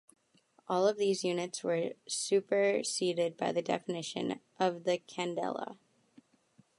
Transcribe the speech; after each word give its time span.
All 0.67 0.87
of 0.87 0.97
these 0.97 1.23
units 1.23 1.63
were 1.63 1.93
superseded 2.07 3.37
by 3.37 3.51
the 3.51 3.61
definition 3.61 4.39
of 4.59 4.83
the 4.83 4.97
candela. 4.97 5.77